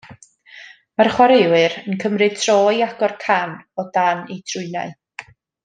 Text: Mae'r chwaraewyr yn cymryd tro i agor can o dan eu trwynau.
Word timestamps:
Mae'r 1.01 1.09
chwaraewyr 1.17 1.75
yn 1.93 1.99
cymryd 2.05 2.39
tro 2.45 2.55
i 2.79 2.83
agor 2.87 3.15
can 3.27 3.53
o 3.85 3.87
dan 3.99 4.25
eu 4.37 4.43
trwynau. 4.51 4.99